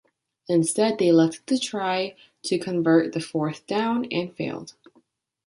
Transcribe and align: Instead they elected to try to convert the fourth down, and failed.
Instead 0.47 0.97
they 0.97 1.09
elected 1.09 1.45
to 1.45 1.59
try 1.59 2.15
to 2.41 2.57
convert 2.57 3.13
the 3.13 3.19
fourth 3.19 3.67
down, 3.67 4.05
and 4.05 4.33
failed. 4.35 4.73